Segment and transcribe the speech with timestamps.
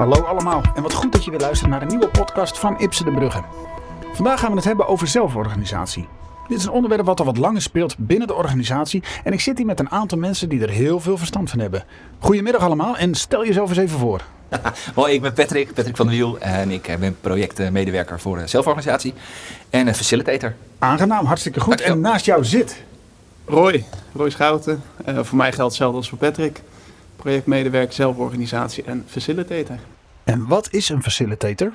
[0.00, 3.04] Hallo allemaal en wat goed dat je weer luistert naar een nieuwe podcast van Ipsen
[3.04, 3.42] de Brugge.
[4.12, 6.08] Vandaag gaan we het hebben over zelforganisatie.
[6.48, 9.56] Dit is een onderwerp wat al wat langer speelt binnen de organisatie en ik zit
[9.56, 11.84] hier met een aantal mensen die er heel veel verstand van hebben.
[12.18, 14.20] Goedemiddag allemaal en stel jezelf eens even voor.
[14.94, 19.14] Hoi, ik ben Patrick, Patrick van der Wiel en ik ben projectmedewerker voor de zelforganisatie
[19.70, 20.54] en een facilitator.
[20.78, 21.80] Aangenaam, hartstikke goed.
[21.80, 22.82] En naast jou zit...
[23.44, 24.82] Roy, Roy Schouten.
[25.08, 26.62] Uh, voor mij geldt hetzelfde als voor Patrick.
[27.20, 29.76] Projectmedewerker, zelforganisatie en facilitator.
[30.24, 31.72] En wat is een facilitator?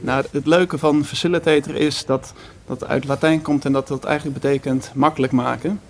[0.00, 2.32] Nou, het leuke van facilitator is dat
[2.66, 5.80] dat uit Latijn komt en dat dat eigenlijk betekent makkelijk maken.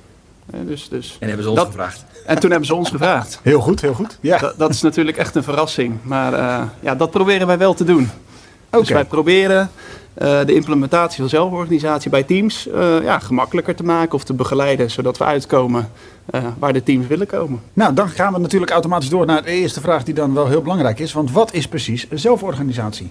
[0.47, 2.05] Dus, dus en hebben ze ons gevraagd.
[2.27, 3.41] En toen hebben ze ons gevraagd.
[3.43, 4.19] Heel goed, heel goed.
[4.21, 4.39] Ja.
[4.39, 5.99] Dat, dat is natuurlijk echt een verrassing.
[6.03, 8.11] Maar uh, ja, dat proberen wij wel te doen.
[8.67, 8.81] Okay.
[8.81, 9.71] Dus wij proberen
[10.21, 15.19] de implementatie van zelforganisatie bij teams uh, ja, gemakkelijker te maken of te begeleiden, zodat
[15.19, 15.91] we uitkomen
[16.35, 17.61] uh, waar de teams willen komen.
[17.73, 20.63] Nou, dan gaan we natuurlijk automatisch door naar de eerste vraag die dan wel heel
[20.63, 21.13] belangrijk is.
[21.13, 23.11] Want wat is precies zelforganisatie?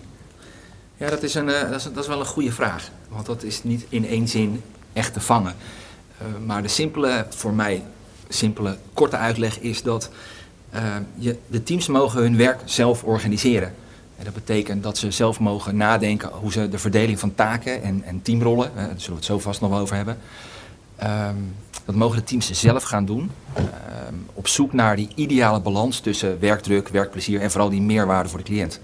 [0.97, 2.89] Ja, dat is, een, dat is, dat is wel een goede vraag.
[3.09, 4.61] Want dat is niet in één zin
[4.93, 5.55] echt te vangen.
[6.45, 7.83] maar de simpele, voor mij
[8.27, 10.09] simpele, korte uitleg is dat
[11.15, 13.73] je, de teams mogen hun werk zelf organiseren.
[14.19, 18.03] En dat betekent dat ze zelf mogen nadenken hoe ze de verdeling van taken en,
[18.03, 20.17] en teamrollen, daar zullen we het zo vast nog wel over hebben,
[21.03, 23.31] um, dat mogen de teams zelf gaan doen.
[23.57, 28.39] Um, op zoek naar die ideale balans tussen werkdruk, werkplezier en vooral die meerwaarde voor
[28.39, 28.79] de cliënt.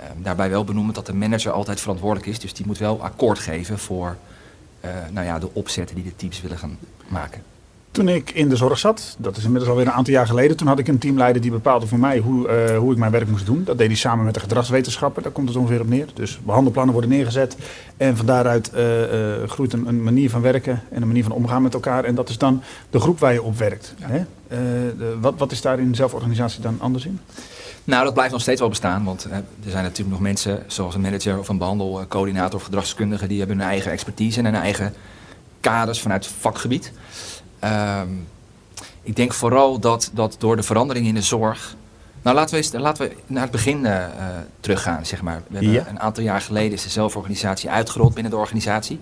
[0.00, 3.38] Um, daarbij wel benoemen dat de manager altijd verantwoordelijk is, dus die moet wel akkoord
[3.38, 4.16] geven voor
[4.84, 6.78] uh, nou ja, de opzetten die de teams willen gaan
[7.08, 7.42] maken.
[7.96, 10.66] Toen ik in de zorg zat, dat is inmiddels alweer een aantal jaar geleden, toen
[10.66, 13.46] had ik een teamleider die bepaalde voor mij hoe, uh, hoe ik mijn werk moest
[13.46, 13.64] doen.
[13.64, 16.06] Dat deed hij samen met de gedragswetenschapper, daar komt het ongeveer op neer.
[16.14, 17.56] Dus behandelplannen worden neergezet
[17.96, 21.32] en van daaruit uh, uh, groeit een, een, manier van werken en een manier van
[21.32, 22.04] omgaan met elkaar.
[22.04, 23.94] En dat is dan de groep waar je op werkt.
[23.98, 24.06] Ja.
[24.08, 24.24] Hè?
[24.48, 27.20] De, wat, wat is daar in zelforganisatie dan anders in?
[27.84, 31.00] Nou, dat blijft nog steeds wel bestaan, want er zijn natuurlijk nog mensen zoals een
[31.00, 34.94] manager of een behandelcoördinator of gedragskundige, die hebben hun eigen expertise en hun eigen
[35.60, 36.92] kaders vanuit het vakgebied.
[37.64, 38.26] Um,
[39.06, 41.76] ik denk vooral dat, dat door de verandering in de zorg.
[42.22, 44.06] Nou, laten we, eens, laten we naar het begin uh,
[44.60, 45.42] teruggaan, zeg maar.
[45.48, 45.86] We hebben ja.
[45.88, 49.00] Een aantal jaar geleden is de zelforganisatie uitgerold binnen de organisatie.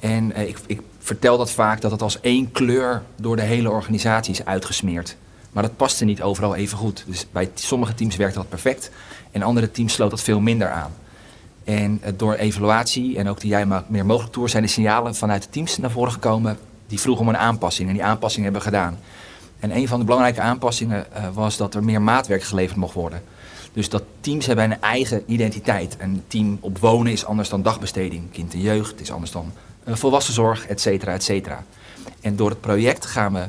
[0.00, 3.70] En uh, ik, ik, vertel dat vaak dat het als één kleur door de hele
[3.70, 5.16] organisatie is uitgesmeerd.
[5.52, 7.04] Maar dat paste niet overal even goed.
[7.06, 8.90] Dus bij sommige teams werkte dat perfect.
[9.30, 10.92] En andere teams sloot dat veel minder aan.
[11.64, 15.42] En door evaluatie en ook de Jij maakt meer mogelijk tour zijn de signalen vanuit
[15.42, 18.68] de teams naar voren gekomen die vroeg om een aanpassing en die aanpassing hebben we
[18.68, 18.98] gedaan.
[19.60, 23.22] En een van de belangrijke aanpassingen uh, was dat er meer maatwerk geleverd mocht worden.
[23.72, 25.96] Dus dat teams hebben een eigen identiteit.
[25.98, 28.30] Een team op wonen is anders dan dagbesteding.
[28.32, 29.52] Kind en jeugd is anders dan
[29.84, 31.64] uh, volwassenzorg, et cetera, et cetera.
[32.20, 33.44] En door het project gaan we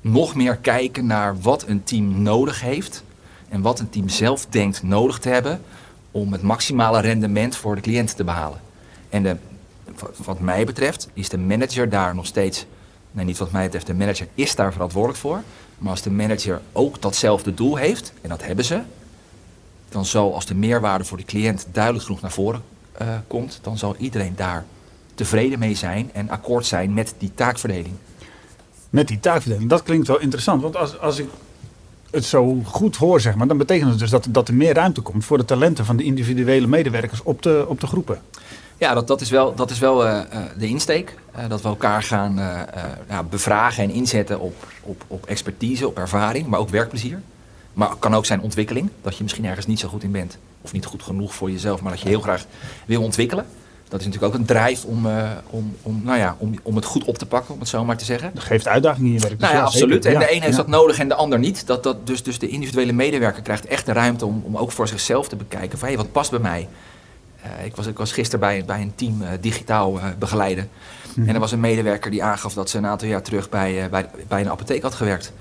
[0.00, 3.02] nog meer kijken naar wat een team nodig heeft.
[3.48, 5.60] En wat een team zelf denkt nodig te hebben
[6.10, 8.60] om het maximale rendement voor de cliënt te behalen.
[9.08, 9.36] En de
[10.24, 12.66] wat mij betreft is de manager daar nog steeds,
[13.10, 15.42] nee niet wat mij betreft, de manager is daar verantwoordelijk voor.
[15.78, 18.80] Maar als de manager ook datzelfde doel heeft, en dat hebben ze,
[19.88, 22.62] dan zal als de meerwaarde voor de cliënt duidelijk genoeg naar voren
[23.02, 24.64] uh, komt, dan zal iedereen daar
[25.14, 27.94] tevreden mee zijn en akkoord zijn met die taakverdeling.
[28.90, 30.62] Met die taakverdeling, dat klinkt wel interessant.
[30.62, 31.28] Want als, als ik
[32.10, 35.00] het zo goed hoor, zeg maar, dan betekent het dus dat, dat er meer ruimte
[35.00, 38.20] komt voor de talenten van de individuele medewerkers op de, op de groepen.
[38.78, 40.20] Ja, dat, dat is wel, dat is wel uh,
[40.58, 41.14] de insteek.
[41.38, 46.46] Uh, dat we elkaar gaan uh, bevragen en inzetten op, op, op expertise, op ervaring,
[46.46, 47.20] maar ook werkplezier.
[47.72, 50.38] Maar het kan ook zijn ontwikkeling, dat je misschien ergens niet zo goed in bent.
[50.62, 52.44] Of niet goed genoeg voor jezelf, maar dat je heel graag
[52.86, 53.46] wil ontwikkelen.
[53.88, 55.06] Dat is natuurlijk ook een drijf om,
[55.50, 57.96] om, om, nou ja, om, om het goed op te pakken, om het zo maar
[57.96, 58.30] te zeggen.
[58.34, 59.38] Dat geeft uitdagingen in je werk.
[59.38, 60.04] Nou ja, absoluut.
[60.04, 61.66] En de een heeft dat nodig en de ander niet.
[61.66, 64.88] Dat, dat, dus, dus de individuele medewerker krijgt echt de ruimte om, om ook voor
[64.88, 66.68] zichzelf te bekijken van hé, wat past bij mij?
[67.44, 70.68] Uh, ik, was, ik was gisteren bij, bij een team uh, digitaal uh, begeleiden.
[71.14, 71.28] Mm.
[71.28, 74.10] En er was een medewerker die aangaf dat ze een aantal jaar terug bij, bij,
[74.28, 75.32] bij een apotheek had gewerkt.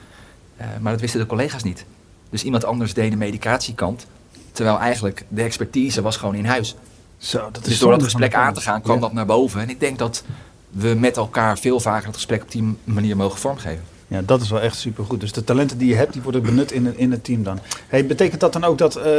[0.79, 1.85] maar dat wisten de collega's niet.
[2.29, 4.07] Dus iemand anders deed de medicatiekant.
[4.51, 6.75] Terwijl eigenlijk de expertise was gewoon in huis.
[7.17, 9.01] Zo, dat is dus door dat gesprek aan te gaan kwam ja.
[9.01, 9.61] dat naar boven.
[9.61, 10.23] En ik denk dat
[10.69, 13.83] we met elkaar veel vaker het gesprek op die manier mogen vormgeven.
[14.07, 15.19] Ja, dat is wel echt supergoed.
[15.19, 17.59] Dus de talenten die je hebt, die worden benut in, in het team dan.
[17.88, 19.09] Hey, betekent dat dan ook dat uh, uh,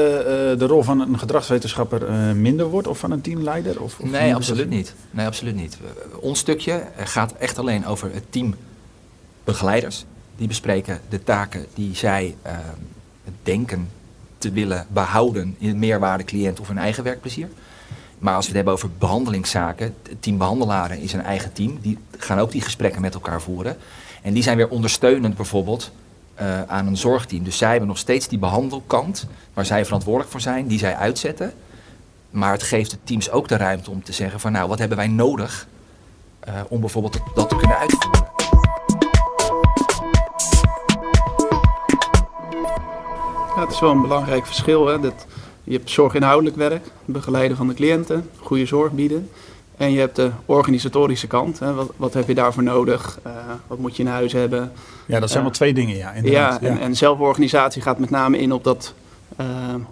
[0.59, 3.83] de rol van een gedragswetenschapper uh, minder wordt of van een teamleider?
[3.83, 4.95] Of, of nee, absoluut niet.
[5.11, 5.79] nee, absoluut niet.
[6.21, 8.55] ons stukje gaat echt alleen over het team
[9.45, 10.05] begeleiders.
[10.37, 12.37] Die bespreken de taken die zij
[13.43, 13.89] denken
[14.39, 17.49] te willen behouden in een meerwaarde cliënt of hun eigen werkplezier.
[18.19, 21.79] Maar als we het hebben over behandelingszaken, het team behandelaren is een eigen team.
[21.81, 23.77] Die gaan ook die gesprekken met elkaar voeren.
[24.23, 25.91] En die zijn weer ondersteunend bijvoorbeeld
[26.35, 27.45] eh, aan een zorgteam.
[27.45, 31.53] Dus zij hebben nog steeds die behandelkant, waar zij verantwoordelijk voor zijn, die zij uitzetten.
[32.31, 34.97] Maar het geeft de teams ook de ruimte om te zeggen van nou, wat hebben
[34.97, 35.67] wij nodig
[36.49, 38.27] uh, om bijvoorbeeld dat te kunnen uitvoeren.
[43.61, 44.87] Het is wel een belangrijk verschil.
[44.87, 45.01] Hè?
[45.01, 45.27] Dat,
[45.65, 49.31] je hebt zorginhoudelijk werk, begeleiden van de cliënten, goede zorg bieden.
[49.79, 51.59] En je hebt de organisatorische kant.
[51.59, 51.75] Hè.
[51.75, 53.19] Wat, wat, heb je daarvoor nodig?
[53.27, 53.33] Uh,
[53.67, 54.73] wat moet je in huis hebben?
[55.07, 56.13] Ja, dat zijn wel twee dingen, ja.
[56.23, 58.95] Ja, en, en, zelforganisatie gaat met name in op dat
[59.41, 59.47] uh,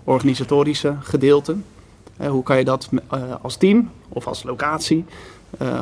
[0.04, 1.56] organisatorische gedeelte.
[2.28, 2.88] Hoe kan je dat
[3.42, 5.04] als team of als locatie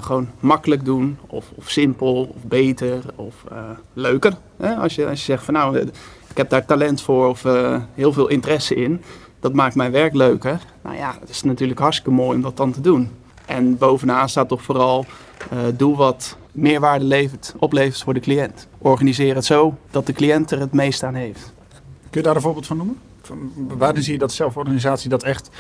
[0.01, 1.19] gewoon makkelijk doen?
[1.27, 3.35] Of, of, simpel, of beter, of
[3.93, 4.37] leuker.
[4.57, 4.75] Hè?
[4.75, 5.79] Als, je, als je zegt van nou,
[6.31, 7.43] ik heb daar talent voor of
[7.95, 9.03] heel veel interesse in.
[9.41, 10.61] Dat maakt mijn werk leuker.
[10.83, 13.11] Nou ja, het is natuurlijk hartstikke mooi om dat dan te doen.
[13.47, 15.05] En bovenaan staat toch vooral,
[15.53, 18.67] uh, doe wat meerwaarde levert, oplevert voor de cliënt.
[18.79, 21.53] Organiseer het zo dat de cliënt er het meest aan heeft.
[22.11, 22.99] Kun je daar een voorbeeld van noemen?
[23.57, 25.51] Waar zie je dat zelforganisatie dat echt,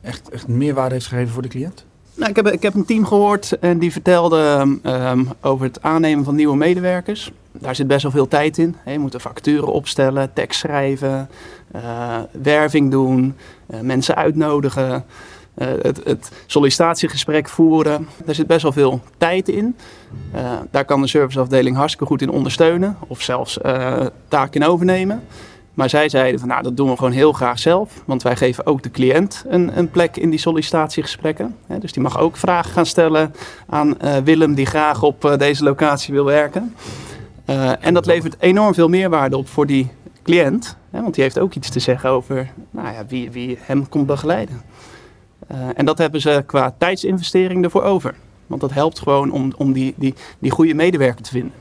[0.00, 1.84] echt, echt meerwaarde heeft gegeven voor de cliënt?
[2.14, 6.24] Nou, ik, heb, ik heb een team gehoord en die vertelde um, over het aannemen
[6.24, 7.32] van nieuwe medewerkers.
[7.52, 8.76] Daar zit best wel veel tijd in.
[8.86, 11.28] Je moet facturen opstellen, tekst schrijven,
[11.76, 13.34] uh, werving doen,
[13.70, 15.04] uh, mensen uitnodigen.
[15.58, 18.08] Uh, het, het, sollicitatiegesprek voeren.
[18.24, 19.76] Daar zit best wel veel tijd in.
[20.34, 25.22] Uh, daar kan de serviceafdeling hartstikke goed in ondersteunen of zelfs uh, taken in overnemen.
[25.74, 28.02] Maar zij zeiden van nou dat doen we gewoon heel graag zelf.
[28.04, 31.56] Want wij geven ook de cliënt een, een plek in die sollicitatiegesprekken.
[31.80, 33.34] dus die mag ook vragen gaan stellen
[33.68, 36.74] aan Willem die graag op deze locatie wil werken.
[37.80, 39.90] en dat levert enorm veel meerwaarde op voor die
[40.22, 40.76] cliënt.
[40.90, 44.62] want die heeft ook iets te zeggen over nou ja, wie, wie hem komt begeleiden.
[45.52, 48.14] Uh, en dat hebben ze qua tijdsinvestering ervoor over.
[48.46, 51.52] Want dat helpt gewoon om, om die, die, die goede medewerker te vinden.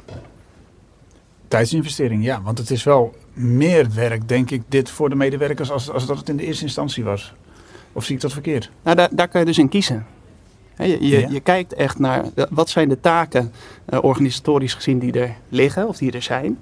[1.48, 2.42] Tijdsinvestering, ja.
[2.42, 6.18] Want het is wel meer werk, denk ik, dit voor de medewerkers als, als dat
[6.18, 7.34] het in de eerste instantie was.
[7.94, 8.72] Of zie ik dat verkeerd?
[8.84, 10.06] Nou, daar, daar kan je dus in kiezen.
[10.78, 11.28] Je, je, ja.
[11.30, 13.52] je kijkt echt naar wat zijn de taken
[13.90, 16.60] uh, organisatorisch gezien die er liggen of die er zijn.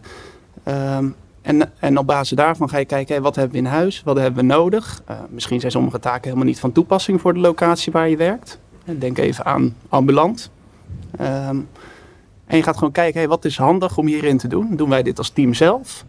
[0.67, 4.17] Um, en, en op basis daarvan ga je kijken, wat hebben we in huis, wat
[4.17, 5.01] hebben we nodig.
[5.09, 8.59] Uh, misschien zijn sommige taken helemaal niet van toepassing voor de locatie waar je werkt.
[8.85, 10.51] Denk even aan ambulant.
[11.21, 11.69] Um,
[12.45, 14.75] en je gaat gewoon kijken, wat is handig om hierin te doen?
[14.75, 16.05] Doen wij dit als team zelf?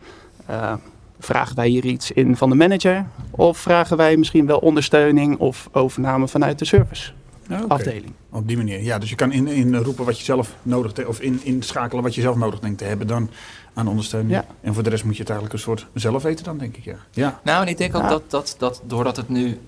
[0.51, 0.73] Uh,
[1.19, 3.07] vragen wij hier iets in van de manager?
[3.31, 7.13] Of vragen wij misschien wel ondersteuning of overname vanuit de service?
[7.51, 7.65] Okay.
[7.69, 8.13] afdeling.
[8.31, 8.99] Op die manier, ja.
[8.99, 12.15] Dus je kan in, in roepen wat je zelf nodig hebt, of in, inschakelen wat
[12.15, 13.31] je zelf nodig denkt te hebben dan
[13.75, 14.33] aan ondersteuning.
[14.33, 14.45] Ja.
[14.61, 16.85] En voor de rest moet je het eigenlijk een soort zelf weten dan, denk ik,
[16.85, 16.97] ja.
[17.11, 17.41] ja.
[17.45, 18.09] Nou, en ik denk ook ja.
[18.09, 19.61] dat, dat, dat doordat het nu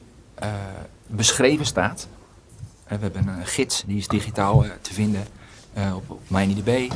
[0.42, 0.48] uh,
[1.06, 2.08] beschreven staat,
[2.84, 5.22] uh, we hebben een gids, die is digitaal uh, te vinden
[5.94, 6.92] op, op MijnIDB.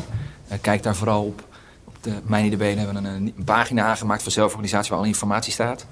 [0.60, 1.48] kijk daar vooral op.
[1.84, 5.86] Op de MijnIDB hebben we een, een, pagina aangemaakt voor zelforganisatie waar alle informatie staat.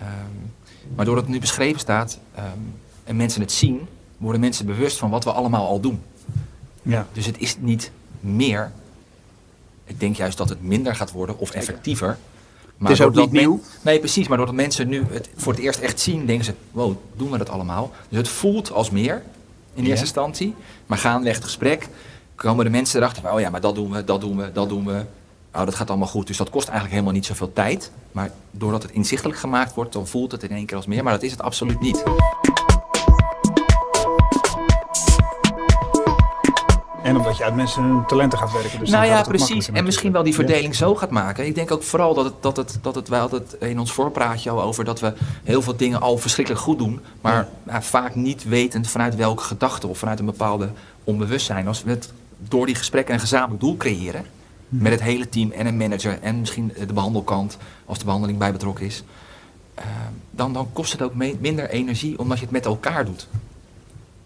[0.00, 0.52] Um,
[0.96, 3.88] maar doordat het nu beschreven staat um, en mensen het zien,
[4.18, 6.02] worden mensen bewust van wat we allemaal al doen.
[6.82, 7.06] Ja.
[7.12, 8.72] Dus het is niet meer.
[9.84, 12.18] Ik denk juist dat het minder gaat worden of effectiever.
[12.76, 13.60] Maar het is ook niet nieuw.
[13.82, 14.28] Nee, precies.
[14.28, 17.38] Maar doordat mensen nu het voor het eerst echt zien, denken ze: wow, doen we
[17.38, 17.92] dat allemaal?
[18.08, 19.22] Dus het voelt als meer
[19.74, 20.00] in eerste ja.
[20.00, 20.54] instantie.
[20.86, 21.88] Maar gaandeweg het gesprek
[22.34, 24.84] komen de mensen erachter: oh ja, maar dat doen we, dat doen we, dat doen
[24.86, 25.04] we.
[25.54, 26.26] Oh, dat gaat allemaal goed.
[26.26, 27.90] Dus dat kost eigenlijk helemaal niet zoveel tijd.
[28.12, 31.02] Maar doordat het inzichtelijk gemaakt wordt, dan voelt het in één keer als meer.
[31.02, 32.02] Maar dat is het absoluut niet.
[37.02, 38.78] En omdat je uit mensen hun talenten gaat werken.
[38.78, 39.70] Dus nou ja, precies.
[39.70, 40.78] En misschien wel die verdeling ja.
[40.78, 41.46] zo gaat maken.
[41.46, 43.92] Ik denk ook vooral dat het, dat het, dat het, wij hadden het in ons
[43.92, 45.12] voorpraatje al over dat we
[45.44, 47.00] heel veel dingen al verschrikkelijk goed doen.
[47.20, 47.48] Maar ja.
[47.62, 50.70] nou, vaak niet wetend vanuit welke gedachte of vanuit een bepaalde
[51.04, 51.66] onbewustzijn.
[51.66, 54.24] Als we het door die gesprekken een gezamenlijk doel creëren.
[54.68, 54.82] Hm.
[54.82, 58.52] Met het hele team en een manager en misschien de behandelkant als de behandeling bij
[58.52, 59.04] betrokken is.
[59.78, 59.84] Uh,
[60.30, 63.28] dan, dan kost het ook minder energie omdat je het met elkaar doet.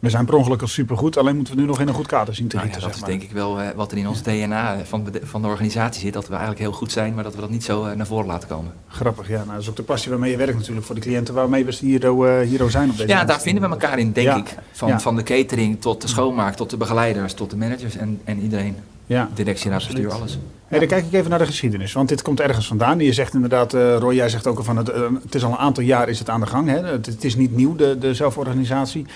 [0.02, 2.34] We zijn per ongeluk al supergoed, alleen moeten we nu nog in een goed kader
[2.34, 2.68] zien te nou.
[2.68, 5.20] Ja, dat zeg is denk ik wel uh, wat er in ons DNA van de,
[5.22, 6.12] van de organisatie zit.
[6.12, 8.26] Dat we eigenlijk heel goed zijn, maar dat we dat niet zo uh, naar voren
[8.26, 8.72] laten komen.
[8.88, 9.36] Grappig, ja.
[9.36, 11.76] Nou, dat is ook de passie waarmee je werkt natuurlijk voor de cliënten waarmee we
[11.80, 14.36] hier, uh, hier zijn op deze Ja, daar vinden we elkaar in, denk ja.
[14.36, 14.54] ik.
[14.72, 15.00] Van, ja.
[15.00, 18.76] van de catering tot de schoonmaak, tot de begeleiders, tot de managers en, en iedereen.
[19.06, 20.38] Ja, Directie, raad, bestuur, alles.
[20.66, 22.98] Hey, dan kijk ik even naar de geschiedenis, want dit komt ergens vandaan.
[22.98, 25.50] Je zegt inderdaad, uh, Roy, jij zegt ook al van het, uh, het is al
[25.50, 26.68] een aantal jaar is het aan de gang.
[26.68, 26.86] Hè?
[26.86, 29.06] Het, het is niet nieuw, de, de zelforganisatie.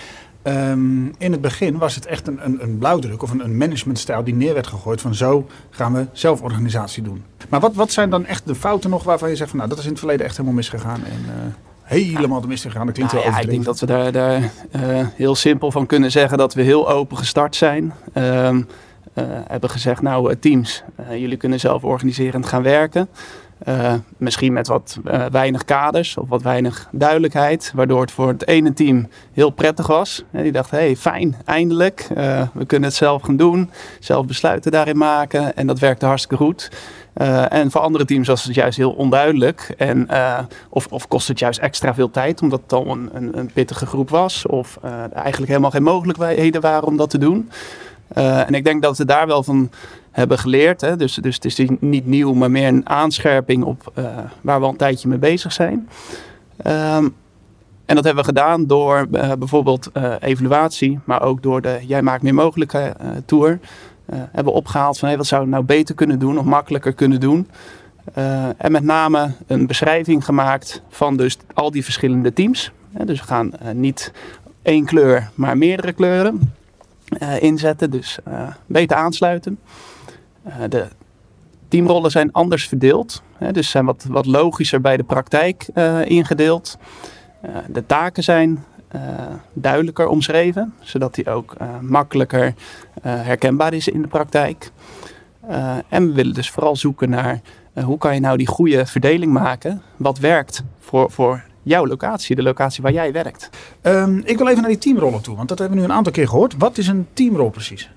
[0.47, 4.23] Um, in het begin was het echt een, een, een blauwdruk of een, een, managementstijl
[4.23, 7.23] die neer werd gegooid van zo gaan we zelforganisatie doen.
[7.49, 9.79] Maar wat, wat zijn dan echt de fouten nog waarvan je zegt van nou dat
[9.79, 12.85] is in het verleden echt helemaal misgegaan en uh, helemaal de mist gegaan.
[12.85, 15.85] Dat klinkt nou, wel ja, Ik denk dat we daar, daar uh, heel simpel van
[15.85, 17.93] kunnen zeggen dat we heel open gestart zijn.
[18.13, 18.67] Um,
[19.13, 23.09] uh, hebben gezegd nou teams, jullie kunnen zelf organiserend gaan werken.
[23.65, 28.47] Uh, misschien met wat uh, weinig kaders of wat weinig duidelijkheid, waardoor het voor het
[28.47, 30.23] ene team heel prettig was.
[30.31, 34.71] En die dacht, hey, fijn, eindelijk, uh, we kunnen het zelf gaan doen, zelf besluiten
[34.71, 36.71] daarin maken en dat werkte hartstikke goed.
[37.49, 40.07] en voor andere teams was het juist heel onduidelijk en
[40.69, 43.85] of, of kost het juist extra veel tijd omdat het al een, een, een pittige
[43.85, 47.49] groep was of er eigenlijk helemaal geen mogelijkheden waren om dat te doen.
[48.13, 49.69] en ik denk dat we daar wel van
[50.17, 50.81] hebben geleerd.
[50.81, 50.95] Hè.
[50.95, 54.05] Dus, dus het is niet nieuw, maar meer een aanscherping op uh,
[54.41, 55.89] waar we al een tijdje mee bezig zijn.
[56.67, 57.15] Um,
[57.85, 62.01] en dat hebben we gedaan door uh, bijvoorbeeld uh, evaluatie, maar ook door de Jij
[62.01, 62.95] maakt meer mogelijke
[63.25, 63.59] tour.
[64.05, 67.19] hebben we opgehaald van hey, wat zouden we nou beter kunnen doen of makkelijker kunnen
[67.19, 67.47] doen.
[68.57, 72.71] en met name een beschrijving gemaakt van dus al die verschillende teams.
[73.05, 74.11] dus we gaan niet
[74.61, 76.53] één kleur, maar meerdere kleuren
[77.39, 77.91] inzetten.
[77.91, 78.17] Dus
[78.65, 79.59] beter aansluiten.
[80.47, 80.87] Eh, de
[81.67, 83.21] teamrollen zijn anders verdeeld.
[83.37, 86.77] Hè, dus zijn wat, wat logischer bij de praktijk uh, ingedeeld.
[87.45, 88.63] Uh, de taken zijn
[89.53, 92.53] duidelijker omschreven, zodat die ook makkelijker
[93.01, 94.71] herkenbaar is in de praktijk.
[95.89, 97.41] en we willen dus vooral zoeken naar
[97.83, 102.41] hoe kan je nou die goede verdeling maken, wat werkt voor, voor jouw locatie, de
[102.41, 103.49] locatie waar jij werkt.
[103.81, 106.13] Um, ik wil even naar die teamrollen toe, want dat hebben we nu een aantal
[106.13, 106.55] keer gehoord.
[106.57, 107.89] Wat is een teamrol precies?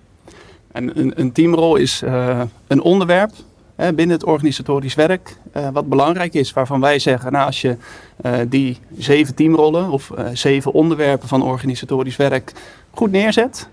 [0.72, 3.32] En een, een teamrol is uh, een onderwerp
[3.76, 6.52] hè, binnen het organisatorisch werk uh, wat belangrijk is.
[6.52, 7.76] Waarvan wij zeggen, nou als je
[8.22, 12.52] uh, die zeven teamrollen of zeven onderwerpen van organisatorisch werk
[12.90, 13.68] goed neerzet,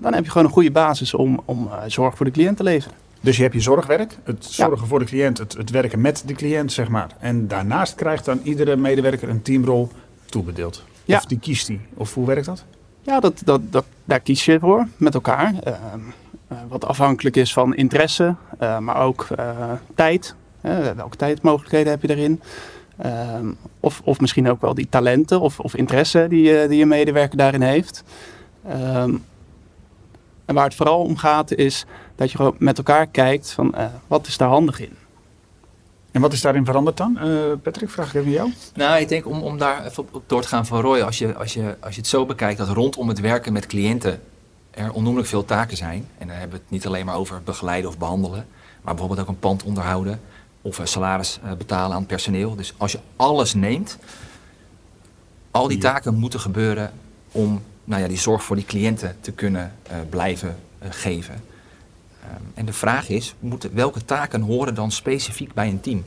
[0.00, 2.96] dan heb je gewoon een goede basis om, om zorg voor de cliënt te leveren.
[3.20, 4.86] Dus je hebt je zorgwerk, het zorgen ja.
[4.86, 7.10] voor de cliënt, het, het werken met de cliënt, zeg maar.
[7.18, 9.88] En daarnaast krijgt dan iedere medewerker een teamrol
[10.24, 10.82] toebedeeld.
[11.04, 11.16] Ja.
[11.16, 11.80] Of die kiest die.
[11.94, 12.64] Of hoe werkt dat?
[13.06, 15.52] Ja, dat, dat, dat, daar kies je voor met elkaar.
[15.52, 15.72] Uh,
[16.52, 19.26] uh, wat afhankelijk is van interesse, uh, maar ook
[19.94, 20.34] tijd.
[20.96, 22.40] welke tijdmogelijkheden heb je erin?
[22.96, 27.36] Ehm, of, of misschien ook wel die talenten of, of interesse die, die je medewerker
[27.36, 28.04] daarin heeft.
[28.66, 29.24] Um,
[30.44, 33.74] en waar het vooral om gaat is dat je met elkaar kijkt van
[34.06, 35.05] wat is daar handig in.
[36.16, 37.18] En wat is daarin veranderd dan?
[37.22, 38.52] Uh, Patrick, vraag ik even jou.
[38.74, 41.34] Nou, ik denk om, om daar even op door te gaan van Roy, als je,
[41.34, 44.20] als, je, als je het zo bekijkt dat rondom het werken met cliënten
[44.70, 46.08] er onnoemelijk veel taken zijn.
[46.18, 48.46] En dan hebben we het niet alleen maar over begeleiden of behandelen,
[48.82, 50.20] maar bijvoorbeeld ook een pand onderhouden
[50.62, 52.54] of een salaris uh, betalen aan personeel.
[52.54, 53.98] Dus als je alles neemt,
[55.50, 56.92] al die taken moeten gebeuren
[57.32, 60.56] om nou ja, die zorg voor die cliënten te kunnen uh, blijven
[60.88, 61.42] geven.
[62.30, 66.04] Ehm, en de vraag is, moeten, welke taken horen dan specifiek bij een team?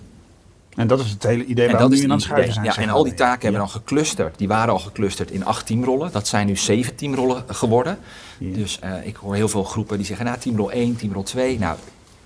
[0.76, 2.66] En dat is het hele idee waar we nu aan het schuiven zijn.
[2.66, 4.38] Ja, en al die taken hebben we dan geclusterd.
[4.38, 6.12] Die waren al geclusterd in acht teamrollen.
[6.12, 7.98] Dat zijn nu zeven teamrollen geworden.
[8.38, 8.56] Ja.
[8.56, 11.60] Dus uh, ik hoor heel veel groepen die zeggen, nou, teamrol 1, teamrol 2.
[11.60, 11.78] Nou,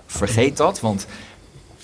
[0.05, 1.07] vergeet dat, want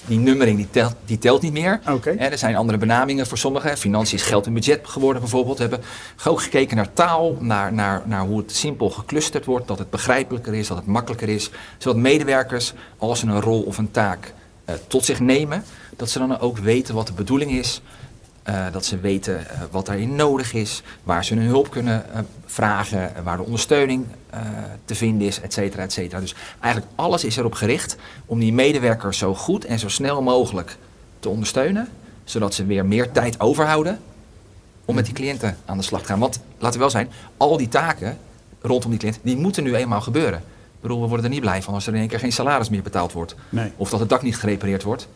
[0.05, 1.79] die nummering die telt, die telt niet meer.
[1.89, 2.15] Okay.
[2.15, 3.77] er zijn andere benamingen voor sommigen.
[3.77, 5.57] Financiën is geld en budget geworden bijvoorbeeld.
[5.57, 5.81] We hebben
[6.25, 9.67] ook gekeken naar taal, naar, naar, naar hoe het simpel geclusterd wordt.
[9.67, 11.49] Dat het begrijpelijker is, dat het makkelijker is.
[11.77, 14.33] Zodat medewerkers, als ze een rol of een taak
[14.69, 15.63] uh, tot zich nemen,
[15.95, 17.81] dat ze dan ook weten wat de bedoeling is.
[18.49, 22.19] Uh, dat ze weten uh, wat daarin nodig is, waar ze hun hulp kunnen uh,
[22.45, 24.05] vragen, waar de ondersteuning
[24.85, 26.19] te vinden is, et cetera, et cetera.
[26.19, 30.77] Dus eigenlijk alles is erop gericht om die medewerkers zo goed en zo snel mogelijk
[31.19, 31.87] te ondersteunen,
[32.23, 33.99] zodat ze weer meer tijd overhouden
[34.85, 36.19] om met die cliënten aan de slag te gaan.
[36.19, 38.17] Want laten we wel zijn, al die taken
[38.61, 40.39] rondom die cliënt, die moeten nu eenmaal gebeuren.
[40.39, 42.69] Ik bedoel, we worden er niet blij van als er in één keer geen salaris
[42.69, 43.35] meer betaald wordt.
[43.49, 43.71] Nee.
[43.75, 45.07] Of dat het dak niet gerepareerd wordt.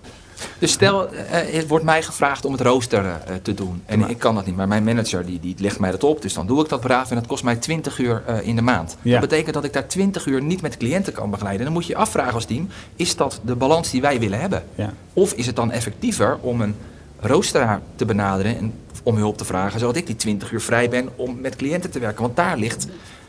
[0.60, 3.82] Dus stel, uh, het wordt mij gevraagd om het rooster uh, te doen.
[3.86, 4.10] En maar.
[4.10, 6.22] ik kan dat niet, maar mijn manager die, die legt mij dat op.
[6.22, 8.62] Dus dan doe ik dat braaf en dat kost mij 20 uur uh, in de
[8.62, 8.98] maand.
[9.02, 9.20] Ja.
[9.20, 11.64] Dat betekent dat ik daar 20 uur niet met cliënten kan begeleiden.
[11.66, 14.64] Dan moet je je afvragen als team, is dat de balans die wij willen hebben?
[14.76, 14.94] Ja.
[15.14, 16.76] Of is het dan effectiever om een
[17.20, 18.74] roosteraar te benaderen en
[19.04, 22.00] om hulp te vragen, zodat ik die 20 uur vrij ben om met cliënten te
[22.00, 22.22] werken?
[22.22, 22.88] Want daar ligt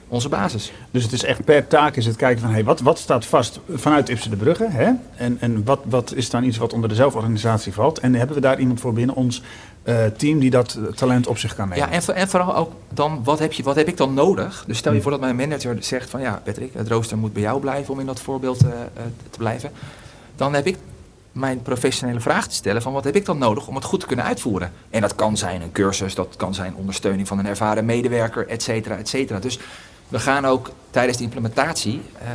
[0.08, 0.72] onze basis.
[0.90, 3.60] Dus het is echt per taak is het kijken van hey, wat, wat staat vast
[3.74, 4.66] vanuit Ipsen de Brugge?
[4.70, 4.90] Hè?
[5.16, 7.98] En, en wat, wat is dan iets wat onder de zelforganisatie valt?
[7.98, 9.42] En hebben we daar iemand voor binnen ons
[9.84, 11.88] uh, team die dat talent op zich kan nemen?
[11.90, 14.64] Ja, en, en vooral ook dan, wat heb, je, wat heb ik dan nodig?
[14.66, 17.42] Dus stel je voor dat mijn manager zegt van ja, Patrick, het rooster moet bij
[17.42, 18.76] jou blijven om in dat voorbeeld uh, uh,
[19.30, 19.70] te blijven.
[20.36, 20.76] Dan heb ik
[21.32, 24.06] mijn professionele vraag te stellen van wat heb ik dan nodig om het goed te
[24.06, 24.72] kunnen uitvoeren.
[24.90, 28.62] En dat kan zijn een cursus, dat kan zijn ondersteuning van een ervaren medewerker, et
[28.62, 29.38] cetera, et cetera.
[29.38, 29.58] Dus
[30.08, 32.28] we gaan ook tijdens de implementatie, uh,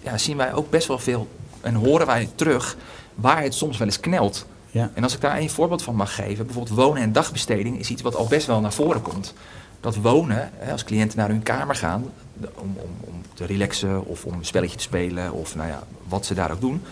[0.00, 1.28] ja, zien wij ook best wel veel
[1.60, 2.76] en horen wij terug
[3.14, 4.46] waar het soms wel eens knelt.
[4.70, 4.90] Ja.
[4.94, 8.02] En als ik daar een voorbeeld van mag geven, bijvoorbeeld wonen en dagbesteding is iets
[8.02, 9.34] wat al best wel naar voren komt.
[9.80, 12.12] Dat wonen, hè, als cliënten naar hun kamer gaan
[12.54, 16.26] om, om, om te relaxen of om een spelletje te spelen of nou ja, wat
[16.26, 16.82] ze daar ook doen,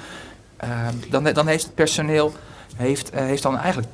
[0.64, 2.32] uh, dan, dan heeft het personeel
[2.76, 3.88] heeft, eh, heeft dan eigenlijk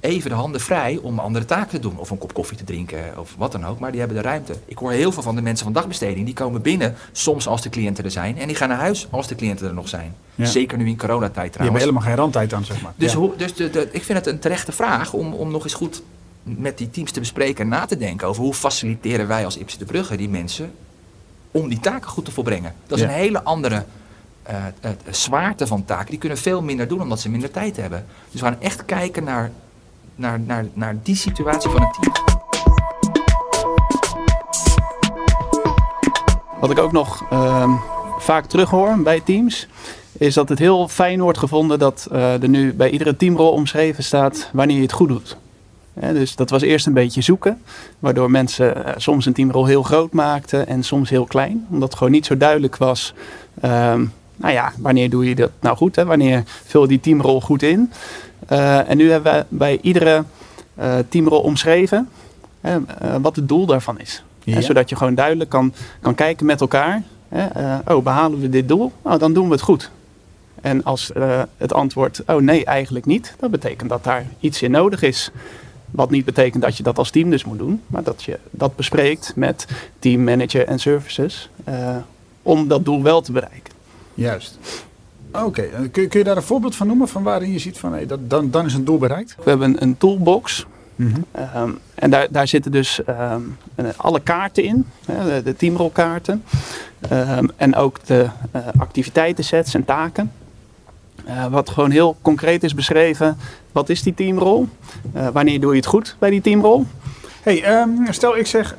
[0.00, 1.98] even de handen vrij om andere taken te doen.
[1.98, 3.78] Of een kop koffie te drinken of wat dan ook.
[3.78, 4.54] Maar die hebben de ruimte.
[4.64, 6.24] Ik hoor heel veel van de mensen van dagbesteding.
[6.24, 8.38] Die komen binnen soms als de cliënten er zijn.
[8.38, 10.14] En die gaan naar huis als de cliënten er nog zijn.
[10.34, 10.44] Ja.
[10.46, 11.80] Zeker nu in coronatijd Die hebben trouwens.
[11.84, 12.92] helemaal geen randtijd aan, zeg maar.
[12.96, 13.18] Dus, Ja.
[13.18, 16.02] hoe, dus de, de- ik vind het een terechte vraag om, om nog eens goed
[16.42, 19.78] met die teams te bespreken en na te denken over hoe faciliteren wij als Ipsen
[19.78, 20.72] de Brugge die mensen
[21.50, 22.74] om die taken goed te volbrengen.
[22.86, 23.10] Dat is Ja.
[23.10, 23.84] een hele andere
[24.42, 26.10] eh, eh, zwaarte van taken.
[26.10, 28.06] Die kunnen veel minder doen omdat ze minder tijd hebben.
[28.30, 29.50] Dus we gaan echt kijken naar,
[30.20, 32.12] naar, naar, naar die situatie van een team.
[36.60, 37.70] Wat ik ook nog ehm,
[38.18, 39.68] vaak terughoor bij teams,
[40.12, 44.04] is dat het heel fijn wordt gevonden dat eh, er nu bij iedere teamrol omschreven
[44.04, 45.36] staat wanneer je het goed doet.
[45.94, 47.62] Dus dat was eerst een beetje zoeken,
[47.98, 51.98] waardoor mensen eh, soms een teamrol heel groot maakten en soms heel klein, omdat het
[51.98, 53.14] gewoon niet zo duidelijk was.
[53.60, 54.04] ehm,
[54.36, 55.96] nou ja, wanneer doe je dat nou goed?
[55.96, 56.04] Hè?
[56.04, 57.92] Wanneer vul je die teamrol goed in?
[58.50, 60.24] Eh, en nu hebben we bij iedere
[60.74, 62.08] eh, teamrol omschreven
[62.60, 62.76] eh,
[63.20, 64.22] wat het doel daarvan is.
[64.44, 64.60] Ja.
[64.60, 67.02] Zodat je gewoon duidelijk kan, kan kijken met elkaar.
[67.88, 68.92] Oh, behalen we dit doel?
[69.04, 69.90] Nou, dan doen we het goed.
[70.60, 71.10] En als
[71.56, 75.30] het antwoord, oh nee, eigenlijk niet, dat betekent dat daar iets in nodig is.
[75.90, 78.76] Wat niet betekent dat je dat als team dus moet doen, maar dat je dat
[78.76, 79.66] bespreekt met
[79.98, 81.50] teammanager en services
[82.42, 83.72] om dat doel wel te bereiken.
[84.14, 84.58] Juist.
[85.32, 87.78] Oké, eh, kun, je- kun je daar een voorbeeld van noemen van waarin je ziet
[87.78, 89.34] van hey, dat, dan, dan is een doel bereikt?
[89.44, 91.20] We hebben een toolbox Mhm.
[91.32, 93.40] Ehm, en daar, daar zitten dus ehm,
[93.74, 96.44] eh, alle kaarten in, hè, de, de teamrolkaarten.
[97.08, 100.32] Ehm, en ook de eh, activiteitensets en taken.
[101.24, 103.36] Eh, wat gewoon heel concreet is beschreven.
[103.72, 104.68] Wat is die teamrol?
[105.12, 106.86] Eh, wanneer doe je het goed bij die teamrol?
[107.42, 108.74] Hey, stel ik zeg,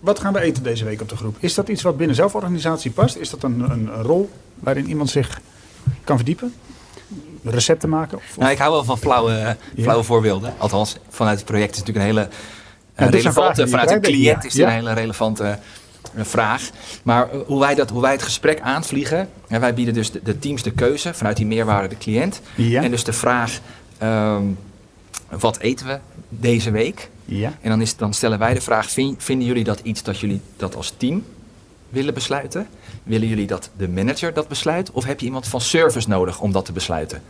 [0.00, 1.36] wat gaan we eten deze week op de groep?
[1.40, 3.16] Is dat iets wat binnen zelforganisatie past?
[3.16, 5.40] Is dat een, een, een rol waarin iemand zich
[6.04, 6.54] kan verdiepen?
[7.44, 8.16] Recepten maken?
[8.18, 10.54] Of, Nou, ik hou wel van flauwe, flauwe voorbeelden.
[10.58, 12.28] Althans, vanuit het project is het natuurlijk een hele
[12.96, 13.68] Ja, relevante.
[13.68, 15.58] Vanuit een ik, cliënt is dit een hele relevante
[16.14, 16.70] eh, vraag.
[17.02, 19.28] Maar eh, hoe wij, dat, hoe wij het gesprek aanvliegen.
[19.48, 22.40] En wij bieden dus de, de teams de keuze vanuit die meerwaarde de cliënt.
[22.54, 22.82] ja?
[22.82, 23.60] En dus de vraag:
[23.98, 24.42] ehm,
[25.30, 25.98] wat eten we
[26.28, 27.10] deze week?
[27.24, 27.52] ja?
[27.60, 30.40] En dan, is, dan stellen wij de vraag: vin- vinden jullie dat iets dat jullie
[30.56, 31.24] dat als team
[31.88, 32.66] willen besluiten?
[33.04, 34.90] Willen jullie dat de manager dat besluit?
[34.90, 37.22] Of heb je iemand van service nodig om dat te besluiten?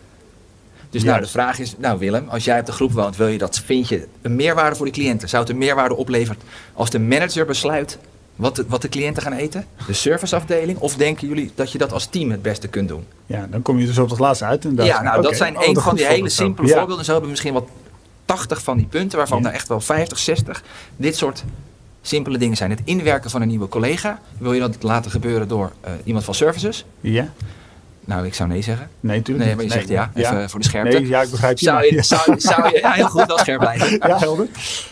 [0.90, 3.38] Dus nou, de vraag is, nou Willem, als jij op de groep woont, wil je
[3.38, 5.28] dat, vind je een meerwaarde voor de cliënten?
[5.28, 6.40] Zou het een meerwaarde opleveren
[6.74, 7.98] als de manager besluit
[8.36, 9.66] wat de, wat de cliënten gaan eten?
[9.86, 10.78] De serviceafdeling?
[10.78, 13.04] Of denken jullie dat je dat als team het beste kunt doen?
[13.26, 14.66] Ja, dan kom je dus op het laatste uit.
[14.76, 16.76] Ja, nou, dat zijn Oh, een wat van die hele simpele Ja.
[16.78, 17.04] voorbeelden.
[17.04, 17.68] Zo hebben we misschien wel
[18.24, 19.48] 80 van die punten, waarvan Ja.
[19.48, 20.62] er echt wel 50, 60
[20.96, 21.44] dit soort
[22.06, 22.70] simpele dingen zijn.
[22.70, 24.20] Het inwerken van een nieuwe collega.
[24.38, 26.84] Wil je dat laten gebeuren door eh, iemand van services?
[27.00, 27.28] Ja?
[28.06, 28.88] Nou, ik zou nee zeggen.
[29.00, 30.98] Nee, natuurlijk Nee, maar je zegt ja, even voor de scherpte.
[30.98, 31.64] Nee, ja, ik begrijp je.
[31.64, 33.98] Zou je, zou, zou je, ja, heel goed, wel scherp blijven.
[34.08, 34.46] Ja, helder.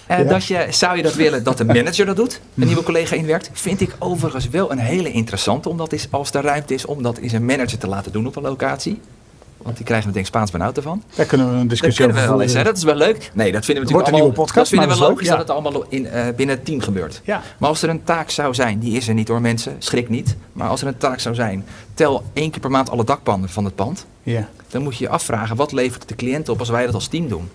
[0.07, 0.25] Eh, Ja.
[0.25, 3.51] dat je, zou je dat willen dat de manager dat doet, een nieuwe collega inwerkt?
[3.53, 7.19] Vind ik overigens wel een hele interessante, omdat is, als er ruimte is om dat
[7.19, 9.01] eens een manager te laten doen op een locatie.
[9.63, 11.03] Want die krijgen meteen Spaans benauwd ervan.
[11.15, 12.65] Daar kunnen we een discussie over wel eens, voeren.
[12.65, 13.31] dat is wel leuk.
[13.35, 15.29] Nee, dat vinden we Wordt natuurlijk een allemaal, nieuwe podcast, dat vinden we is logisch
[15.29, 17.21] dat het allemaal in, eh, binnen het team gebeurt.
[17.25, 20.09] Ja, Maar als er een taak zou zijn, die is er niet hoor mensen, schrik
[20.09, 20.37] niet.
[20.53, 23.65] Maar als er een taak zou zijn, tel één keer per maand alle dakpannen van
[23.65, 24.07] het pand.
[24.23, 24.49] ja.
[24.69, 27.29] Dan moet je je afvragen, wat levert de cliënt op als wij dat als team
[27.29, 27.49] doen?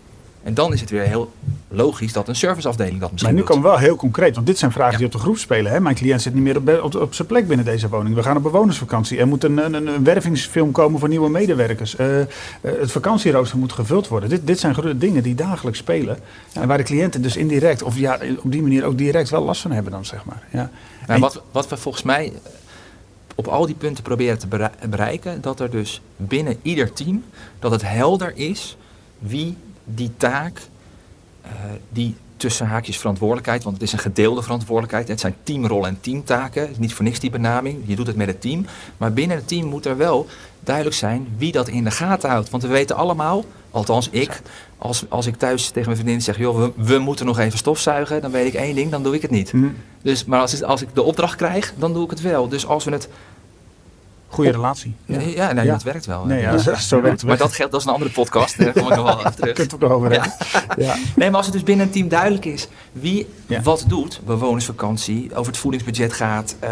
[0.48, 1.32] En dan is het weer heel
[1.68, 4.72] logisch dat een serviceafdeling dat misschien Maar nu we wel heel concreet, want dit zijn
[4.72, 4.98] vragen Ja.
[4.98, 5.72] die op de groep spelen.
[5.72, 5.80] Hè?
[5.80, 8.16] Mijn cliënt zit niet meer op, op, op zijn plek binnen deze woning.
[8.16, 9.18] We gaan op bewonersvakantie.
[9.20, 11.96] Er moet een, een, een wervingsfilm komen voor nieuwe medewerkers.
[11.96, 12.28] Eh, eh,
[12.62, 14.30] het vakantierooster moet gevuld worden.
[14.30, 16.18] Dit, dit zijn dingen die dagelijks spelen.
[16.54, 19.62] En waar de cliënten dus indirect, of ja, op die manier ook direct wel last
[19.62, 20.44] van hebben dan, zeg maar.
[20.52, 20.58] Ja.
[20.58, 20.72] Nou,
[21.08, 22.34] En- wat, wat we volgens mij
[23.36, 27.24] op al die punten proberen te berei- bereiken, dat er dus binnen ieder team,
[27.60, 28.78] dat het helder is
[29.20, 29.58] wie
[29.96, 30.62] die taak,
[31.42, 31.52] eh,
[31.90, 36.70] die tussen haakjes verantwoordelijkheid, want het is een gedeelde verantwoordelijkheid, het zijn teamrollen en teamtaken,
[36.78, 38.66] niet voor niks die benaming, je doet het met het team,
[38.98, 40.28] maar binnen het team moet er wel
[40.60, 44.42] duidelijk zijn wie dat in de gaten houdt, want we weten allemaal, althans ik,
[44.78, 48.22] als, als ik thuis tegen mijn vriendin zeg, joh, we, we moeten nog even stofzuigen,
[48.22, 49.52] dan weet ik één ding, dan doe ik het niet.
[49.52, 49.68] Hm,
[50.02, 52.48] Dus, maar als, als ik de opdracht krijg, dan doe ik het wel.
[52.48, 53.10] Dus als we het.
[54.28, 54.96] Goede relatie.
[55.06, 55.72] Ja, ja, nee, Ja.
[55.72, 56.26] dat werkt wel.
[56.26, 56.58] Nee, ja, Ja.
[56.68, 57.30] zo- zo werkt het.
[57.30, 58.58] Maar dat geldt, dat is een andere podcast.
[58.58, 59.36] Daar kom ik nog wel terug.
[59.40, 60.32] kun je het ook nog over hebben.
[60.78, 60.96] Ja.
[61.16, 63.62] Nee, maar als het dus binnen een team duidelijk is wie Ja.
[63.62, 66.70] wat doet, bewonersvakantie, over het voedingsbudget gaat, eh,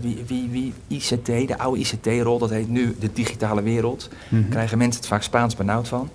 [0.00, 4.48] wie, wie, wie ICT, de oude ICT-rol, dat heet nu de digitale wereld, Mhm.
[4.48, 6.08] krijgen mensen het vaak Spaans benauwd van.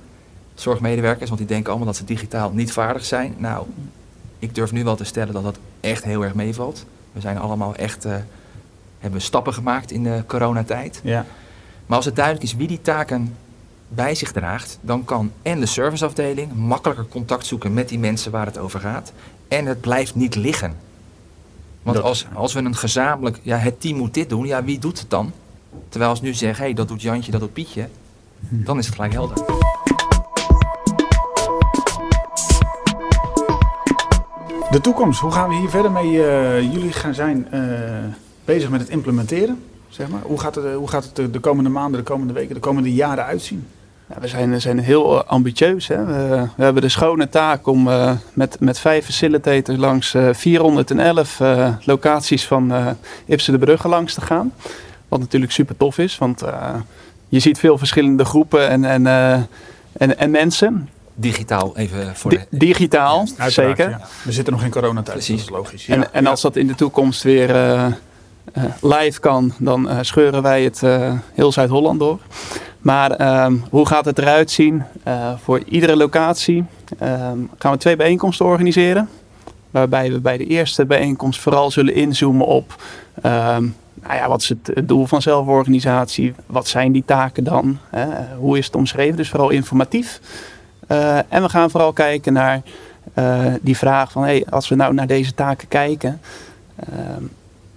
[0.56, 3.34] Zorgmedewerkers, want die denken allemaal dat ze digitaal niet vaardig zijn.
[3.38, 3.66] Nou,
[4.40, 6.86] ik durf nu wel te stellen dat dat echt heel erg meevalt.
[7.14, 8.16] We zijn allemaal echt, eh,
[9.00, 11.00] hebben stappen gemaakt in de coronatijd.
[11.04, 11.26] Ja.
[11.86, 13.36] Maar als het duidelijk is wie die taken
[13.88, 18.46] bij zich draagt, dan kan en de serviceafdeling makkelijker contact zoeken met die mensen waar
[18.46, 19.12] het over gaat.
[19.48, 20.76] En het blijft niet liggen.
[21.82, 25.00] Want als, als we een gezamenlijk, ja, het team moet dit doen, ja, wie doet
[25.00, 25.32] het dan?
[25.90, 27.90] Terwijl als nu zeggen, hé, hey, dat doet Jantje, dat doet Pietje,
[28.40, 29.38] dan is het gelijk helder.
[34.72, 36.12] De toekomst, hoe gaan we hier verder mee?
[36.12, 37.60] Uh, jullie gaan zijn uh,
[38.48, 40.22] bezig met het implementeren, zeg maar.
[40.24, 43.26] Hoe gaat het, hoe gaat het de komende maanden, de komende weken, de komende jaren
[43.26, 43.68] uitzien?
[44.10, 45.88] Ja, we zijn, zijn heel ambitieus.
[45.88, 46.06] Hè.
[46.06, 51.42] We, we, hebben de schone taak om uh, met, met vijf facilitators langs 411
[51.86, 54.54] locaties van Ipsen de Brugge langs te gaan.
[55.08, 56.44] Wat natuurlijk super tof is, want
[57.30, 59.06] je ziet veel verschillende groepen en, en,
[59.98, 60.90] en, en mensen.
[61.16, 62.46] Digitaal even voor de...
[62.50, 63.98] digitaal, zeker.
[64.24, 65.36] We zitten nog in coronatijd, Precies.
[65.36, 65.86] dat is logisch.
[65.86, 65.94] Ja.
[65.94, 67.94] En, en als dat in de toekomst weer uh, uh,
[68.82, 70.82] live kan, dan uh, scheuren wij het
[71.34, 72.20] heel Zuid-Holland door.
[72.80, 74.84] Maar ehm, hoe gaat het eruit zien?
[75.44, 76.66] voor iedere locatie
[77.00, 79.10] ehm, gaan we twee bijeenkomsten organiseren.
[79.72, 82.76] Waarbij we bij de eerste bijeenkomst vooral zullen inzoomen op...
[83.18, 86.34] Um, nou ja, wat is het doel van zelforganisatie?
[86.46, 87.78] Wat zijn die taken dan?
[88.38, 89.18] hoe is het omschreven?
[89.18, 90.20] Dus vooral informatief.
[91.28, 92.62] En we gaan vooral kijken naar
[93.62, 96.22] die vraag van hey, als we nou naar deze taken kijken,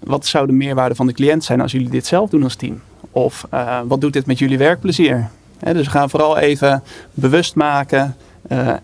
[0.01, 2.81] wat zou de meerwaarde van de cliënt zijn als jullie dit zelf doen als team?
[3.11, 3.47] Of
[3.87, 5.29] wat doet dit met jullie werkplezier?
[5.73, 6.83] Dus we gaan vooral even
[7.15, 8.17] bewust maken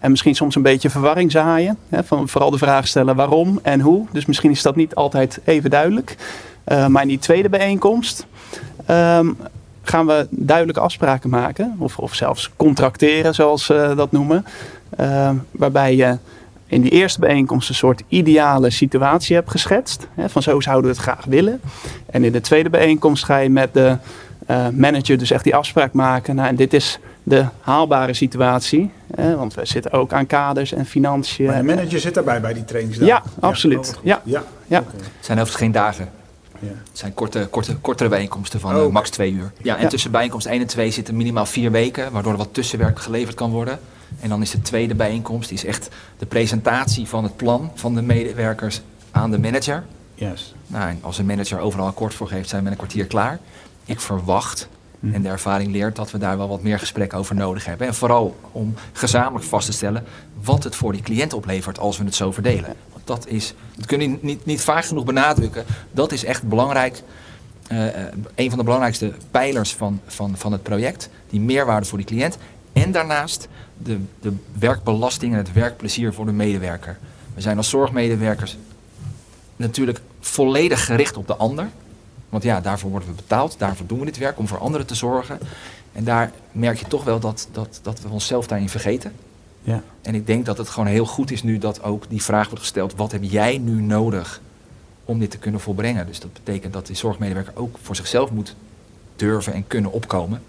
[0.01, 1.79] en misschien soms een beetje verwarring zaaien.
[1.91, 4.07] van vooral de vraag stellen waarom en hoe.
[4.13, 6.17] Dus misschien is dat niet altijd even duidelijk.
[6.89, 8.27] maar in die tweede bijeenkomst
[8.91, 9.37] um,
[9.83, 11.77] gaan we duidelijke afspraken maken.
[11.79, 14.45] Of, of zelfs contracteren, zoals ze dat noemen.
[15.01, 16.19] Uh, waarbij je
[16.67, 20.07] in die eerste bijeenkomst een soort ideale situatie hebt geschetst.
[20.15, 21.61] Hè, van zo zouden we het graag willen.
[22.11, 23.97] En in de tweede bijeenkomst ga je met de
[24.51, 26.35] uh, manager dus echt die afspraak maken.
[26.35, 28.91] Nou, en dit is de haalbare situatie.
[29.15, 31.47] Hè, want we zitten ook aan kaders en financiën.
[31.47, 32.99] Maar de manager zit daarbij bij die trainings?
[32.99, 33.99] Ja, absoluut.
[34.03, 34.43] Ja, ja.
[34.67, 34.79] ja.
[34.79, 34.93] Okay.
[34.95, 36.09] Het zijn overigens geen dagen.
[36.59, 36.69] Ja.
[36.69, 39.53] Het zijn korte, korte, kortere bijeenkomsten van oh, uh, max twee uur.
[39.63, 39.89] Ja, en ja.
[39.89, 43.51] tussen bijeenkomst 1 en 2 zitten minimaal vier weken, waardoor er wat tussenwerk geleverd kan
[43.51, 43.79] worden.
[44.21, 45.89] En dan is de tweede bijeenkomst die is echt
[46.19, 49.85] de presentatie van het plan van de medewerkers aan de manager.
[50.15, 50.55] Yes.
[50.67, 53.39] Nou, en als een manager overal akkoord voor geeft, zijn we met een kwartier klaar.
[53.85, 54.69] Ik verwacht,
[55.01, 55.15] hm.
[55.15, 57.87] en de ervaring leert, dat we daar wel wat meer gesprek over nodig hebben.
[57.87, 60.05] En vooral om gezamenlijk vast te stellen
[60.43, 64.01] wat het voor die cliënt oplevert als we het zo verdelen dat is, dat kun
[64.01, 65.65] je niet, niet vaak genoeg benadrukken.
[65.91, 67.03] Dat is echt belangrijk.
[67.73, 67.85] Uh,
[68.35, 71.09] een van de belangrijkste pijlers van, van, van het project.
[71.31, 72.39] Die meerwaarde voor die cliënt.
[72.83, 76.99] En daarnaast de, de werkbelasting en het werkplezier voor de medewerker.
[77.35, 78.57] We zijn als zorgmedewerkers
[79.57, 81.69] natuurlijk volledig gericht op de ander.
[82.29, 84.95] Want ja, daarvoor worden we betaald, daarvoor doen we dit werk, om voor anderen te
[84.95, 85.39] zorgen.
[85.93, 89.13] En daar merk je toch wel dat, dat, dat we onszelf daarin vergeten.
[89.63, 89.83] Ja.
[90.03, 92.61] En ik denk dat het gewoon heel goed is nu dat ook die vraag wordt
[92.61, 94.41] gesteld: wat heb jij nu nodig
[95.05, 96.07] om dit te kunnen volbrengen?
[96.07, 98.55] Dus dat betekent dat die zorgmedewerker ook voor zichzelf moet
[99.17, 100.43] durven en kunnen opkomen.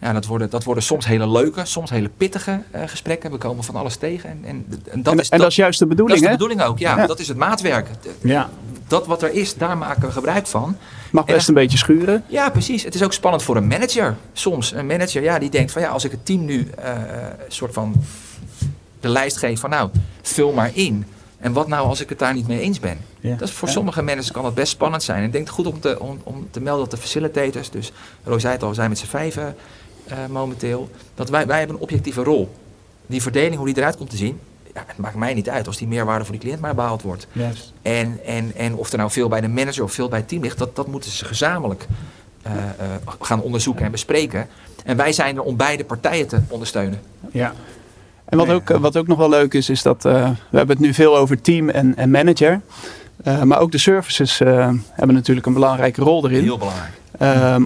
[0.00, 3.30] Ja, dat worden, dat worden soms hele leuke, soms hele pittige uh, gesprekken.
[3.30, 4.30] We komen van alles tegen.
[4.30, 6.70] En, en, en, dat, is, en dat, is juist de bedoeling, Dat is de bedoeling
[6.70, 7.06] ook, ja.
[7.06, 7.88] Dat is het maatwerk.
[8.22, 8.50] Ja.
[8.86, 10.76] Dat wat er is, daar maken we gebruik van.
[11.10, 12.24] Mag best een beetje schuren.
[12.26, 12.82] Ja, precies.
[12.82, 14.16] Het is ook spannend voor een manager.
[14.32, 16.92] Soms een manager, ja, die denkt van ja, als ik het team nu uh,
[17.48, 17.94] soort van
[19.00, 19.90] de lijst geef van nou,
[20.22, 21.04] vul maar in.
[21.38, 22.98] En wat nou als ik het daar niet mee eens ben?
[23.20, 23.36] Ja.
[23.36, 25.18] Dat is voor sommige mensen kan dat best spannend zijn.
[25.18, 27.92] En ik denk het goed om te, om, om te melden dat de facilitators, dus
[28.24, 29.56] Roy zei het al, we zijn met z'n vijven
[30.12, 32.54] uh, momenteel, dat wij, wij hebben een objectieve rol.
[33.06, 34.38] Die verdeling, hoe die eruit komt te zien,
[34.74, 37.26] ja, het maakt mij niet uit als die meerwaarde voor die cliënt maar behaald wordt.
[37.32, 37.72] Yes.
[37.82, 40.42] En, en, en of er nou veel bij de manager of veel bij het team
[40.42, 41.86] ligt, dat, dat moeten ze gezamenlijk
[42.46, 44.48] uh, uh, gaan onderzoeken en bespreken.
[44.84, 47.00] En wij zijn er om beide partijen te ondersteunen.
[47.32, 47.52] Ja.
[48.24, 50.84] En wat ook, wat ook nog wel leuk is, is dat uh, we hebben het
[50.84, 52.60] nu veel over team en, en manager.
[53.44, 56.42] maar ook de services hebben natuurlijk een belangrijke rol erin.
[56.42, 56.92] Heel belangrijk.
[57.18, 57.64] Ehm,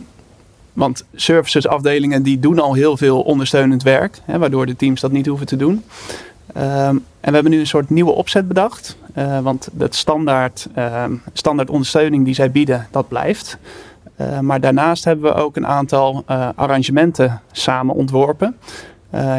[0.75, 5.27] want servicesafdelingen die doen al heel veel ondersteunend werk, hè, waardoor de teams dat niet
[5.27, 5.85] hoeven te doen.
[6.57, 8.97] Um, en we hebben nu een soort nieuwe opzet bedacht.
[9.19, 13.59] Uh, want het standaard, uh, standaard ondersteuning die zij bieden, dat blijft.
[14.17, 18.57] Uh, maar daarnaast hebben we ook een aantal eh, arrangementen samen ontworpen.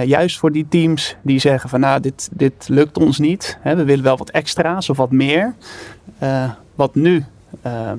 [0.06, 3.58] juist voor die teams die zeggen van nou, dit, dit lukt ons niet.
[3.62, 5.54] Hè, we willen wel wat extra's of wat meer.
[6.76, 7.26] wat nu
[7.62, 7.98] ehm,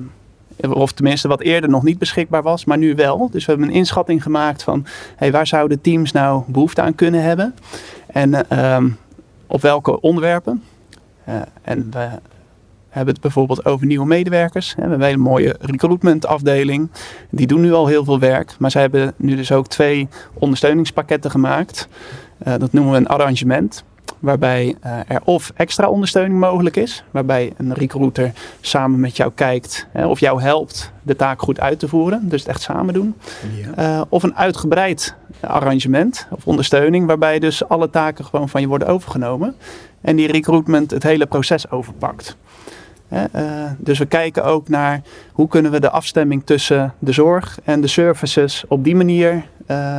[0.69, 3.29] of tenminste wat eerder nog niet beschikbaar was, maar nu wel.
[3.31, 7.23] Dus we hebben een inschatting gemaakt van hey, waar zouden teams nou behoefte aan kunnen
[7.23, 7.55] hebben.
[8.07, 8.97] En um,
[9.47, 10.63] op welke onderwerpen.
[11.29, 12.09] Uh, en we
[12.89, 14.75] hebben het bijvoorbeeld over nieuwe medewerkers.
[14.75, 16.89] We hebben een hele mooie recruitment afdeling.
[17.29, 18.55] Die doen nu al heel veel werk.
[18.59, 21.87] Maar zij hebben nu dus ook twee ondersteuningspakketten gemaakt.
[22.47, 23.83] Uh, dat noemen we een arrangement
[24.19, 29.87] waarbij uh, er of extra ondersteuning mogelijk is, waarbij een recruiter samen met jou kijkt
[29.91, 33.15] hè, of jou helpt de taak goed uit te voeren, dus het echt samen doen.
[33.75, 33.99] Ja.
[33.99, 38.87] Uh, of een uitgebreid arrangement of ondersteuning, waarbij dus alle taken gewoon van je worden
[38.87, 39.55] overgenomen
[40.01, 42.37] en die recruitment het hele proces overpakt.
[43.13, 43.21] Uh,
[43.77, 45.01] dus we kijken ook naar
[45.31, 49.45] hoe kunnen we de afstemming tussen de zorg en de services op die manier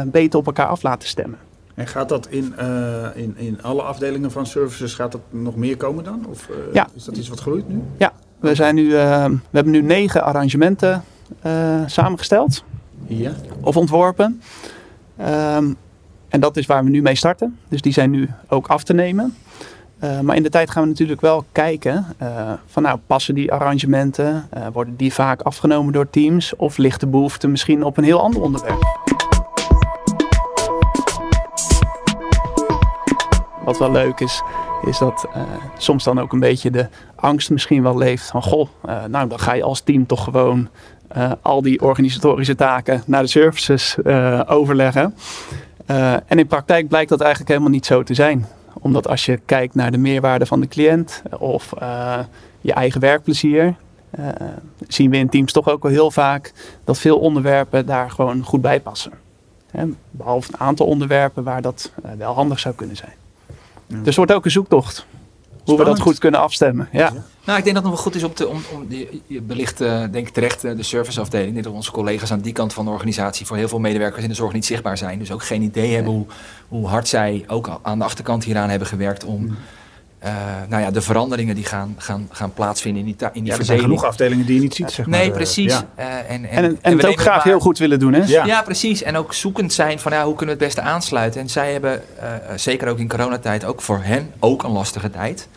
[0.05, 1.39] beter op elkaar af laten stemmen.
[1.79, 5.77] En gaat dat in, uh, in, in alle afdelingen van services, gaat dat nog meer
[5.77, 6.27] komen dan?
[6.29, 6.89] Of uh, ja.
[6.95, 7.83] is dat iets wat groeit nu?
[7.97, 11.05] Ja, we, zijn nu, uh, we hebben nu negen arrangementen
[11.87, 12.65] samengesteld.
[13.07, 13.33] Ja.
[13.61, 14.43] Of ontworpen.
[15.21, 15.77] Um,
[16.29, 17.59] en dat is waar we nu mee starten.
[17.69, 19.35] Dus die zijn nu ook af te nemen.
[20.23, 22.07] maar in de tijd gaan we natuurlijk wel kijken
[22.67, 27.49] van nou passen die arrangementen, worden die vaak afgenomen door teams of ligt de behoefte
[27.49, 29.08] misschien op een heel ander onderwerp.
[33.69, 34.43] Wat wel leuk is,
[34.85, 35.43] is dat uh,
[35.77, 39.39] soms dan ook een beetje de angst misschien wel leeft van goh, uh, nou dan
[39.39, 40.69] ga je als team toch gewoon
[41.17, 43.97] uh, al die organisatorische taken naar de services
[44.47, 45.15] overleggen.
[46.27, 48.47] en in praktijk blijkt dat eigenlijk helemaal niet zo te zijn.
[48.81, 51.73] Omdat als je kijkt naar de meerwaarde van de cliënt of
[52.61, 53.75] je eigen werkplezier,
[54.87, 56.53] zien we in teams toch ook wel heel vaak
[56.85, 59.13] dat veel onderwerpen daar gewoon goed bij passen.
[60.11, 63.13] Behalve een aantal onderwerpen waar dat wel handig zou kunnen zijn.
[63.89, 65.07] Dus het wordt ook een zoektocht.
[65.65, 66.89] Hoe we dat goed kunnen afstemmen.
[66.93, 67.13] Ja.
[67.45, 68.49] Nou, ik denk dat het nog wel goed is om te.
[68.49, 68.87] Om, om,
[69.27, 71.57] je belicht, uh, denk ik terecht, uh, de serviceafdeling.
[71.57, 74.29] Ik dat onze collega's aan die kant van de organisatie voor heel veel medewerkers in
[74.29, 75.19] de zorg niet zichtbaar zijn.
[75.19, 76.27] Dus ook geen idee hebben hoe,
[76.69, 79.43] hoe hard zij ook aan de achterkant hieraan hebben gewerkt om.
[79.43, 79.57] Mm.
[80.25, 80.31] Uh,
[80.69, 83.65] nou ja, de veranderingen die gaan, gaan, gaan plaatsvinden in die, in die ja, er
[83.65, 85.19] zijn genoeg afdelingen die je niet ziet, zeg maar.
[85.19, 85.73] Nee, precies.
[85.73, 85.87] Ja.
[85.99, 88.23] Uh, en, en, en, en, en het ook graag maar, heel goed willen doen, hè?
[88.27, 88.45] Ja.
[88.45, 88.63] ja.
[88.63, 89.03] precies.
[89.03, 91.41] En ook zoekend zijn van ja, hoe kunnen we het beste aansluiten.
[91.41, 92.25] En zij hebben, uh,
[92.57, 95.49] zeker ook in coronatijd, ook voor hen ook een lastige tijd.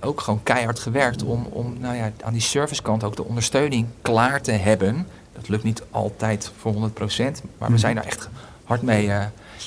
[0.00, 4.40] ook gewoon keihard gewerkt om, om nou ja, aan die servicekant ook de ondersteuning klaar
[4.40, 5.06] te hebben.
[5.32, 6.88] Dat lukt niet altijd voor 100%, maar
[7.58, 7.76] we Mhm.
[7.76, 8.28] zijn daar echt
[8.64, 9.10] hard mee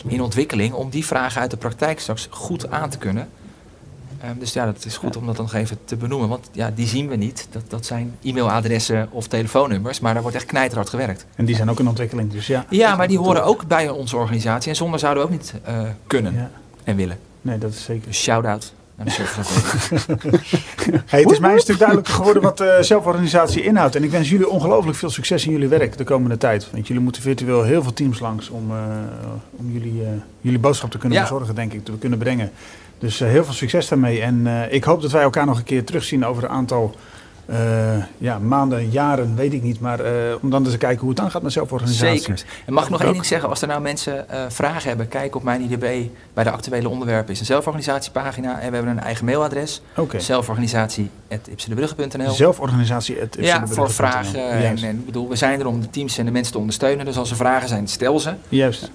[0.07, 3.29] in ontwikkeling om die vragen uit de praktijk straks goed aan te kunnen.
[4.25, 6.29] Um, dus ja, dat is goed om dat nog even te benoemen.
[6.29, 7.47] Want ja, die zien we niet.
[7.51, 9.99] Dat, dat zijn e-mailadressen of telefoonnummers.
[9.99, 11.25] Maar daar wordt echt knijterhard gewerkt.
[11.35, 12.31] En die zijn ook in ontwikkeling.
[12.31, 14.69] Dus ja, ja maar die horen ook bij onze organisatie.
[14.69, 16.51] En zonder zouden we ook niet uh, kunnen ja.
[16.83, 17.17] en willen.
[17.41, 18.07] Nee, dat is zeker.
[18.07, 19.11] Dus shout-out naar de
[21.05, 23.95] hey, het is mij een stuk duidelijker geworden wat uh, zelforganisatie inhoudt.
[23.95, 26.67] En ik wens jullie ongelooflijk veel succes in jullie werk de komende tijd.
[26.71, 28.77] Want jullie moeten virtueel heel veel teams langs om, uh,
[29.51, 30.03] om jullie,
[30.41, 31.25] jullie boodschap te kunnen ja.
[31.25, 32.51] verzorgen, denk ik, te kunnen brengen.
[33.01, 34.21] Dus uh, heel veel succes daarmee.
[34.21, 36.95] En uh, ik hoop dat wij elkaar nog een keer terugzien over een aantal
[37.49, 37.57] uh,
[38.17, 39.79] ja, maanden, jaren, weet ik niet.
[39.79, 39.99] Maar
[40.41, 42.19] om dan eens te kijken hoe het dan gaat met zelforganisatie.
[42.19, 42.43] Zeker.
[42.65, 43.49] En mag ik nog één ding zeggen?
[43.49, 45.85] Als er nou mensen vragen hebben, kijk op mijn IDB
[46.33, 47.33] bij de actuele onderwerpen.
[47.33, 49.81] is een zelforganisatiepagina en we hebben een eigen mailadres.
[49.95, 50.19] Okay.
[50.19, 54.49] Zelforganisatie.ipsedebrugge.nl Zelforganisatie Ja, voor vragen.
[54.49, 57.05] En, en bedoel, we zijn er om de teams en de mensen te ondersteunen.
[57.05, 58.33] Dus als er vragen zijn, stel ze.
[58.49, 58.91] Juist.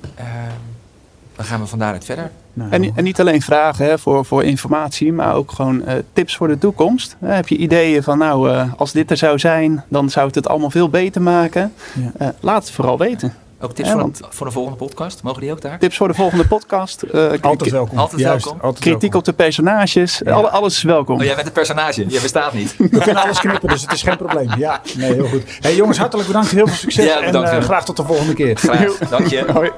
[1.37, 2.31] dan gaan we van daaruit verder.
[2.57, 6.37] Nou, en, en, niet alleen vragen hè, voor, voor informatie, maar ook gewoon uh, tips
[6.37, 7.17] voor de toekomst.
[7.21, 10.35] Uh, heb je ideeën van, nou, uh, als dit er zou zijn, dan zou het
[10.35, 11.73] het allemaal veel beter maken?
[12.19, 12.35] Ja.
[12.41, 13.35] laat het vooral weten.
[13.61, 15.23] Ook tips voor, want, een, voor de volgende podcast?
[15.23, 15.79] Mogen die ook daar?
[15.79, 17.13] Tips voor de volgende podcast.
[17.41, 17.99] altijd welkom.
[17.99, 18.63] Altijd Juist, welkom.
[18.63, 19.19] Altijd kritiek welkom.
[19.19, 20.21] op de personages.
[20.25, 20.33] Ja.
[20.33, 21.17] Alle, alles is welkom.
[21.17, 22.07] Oh, jij bent het personage.
[22.07, 22.77] Jij bestaat niet.
[22.79, 24.49] We kunnen alles knippen, dus het is geen probleem.
[24.59, 25.43] Ja, nee, heel goed.
[25.61, 26.51] Hey, jongens, hartelijk bedankt.
[26.51, 27.05] Heel veel succes.
[27.05, 28.57] Ja, bedankt, en graag tot de volgende keer.
[28.57, 28.99] Graag.
[28.99, 29.45] Dank je.
[29.53, 29.71] Hoi.